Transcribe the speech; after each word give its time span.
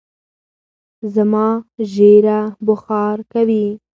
زما 1.15 1.47
ژېره 1.91 2.39
بوخار 2.65 3.17
کوی 3.31 3.65